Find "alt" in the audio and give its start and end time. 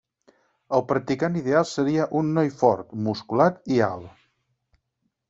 3.89-4.25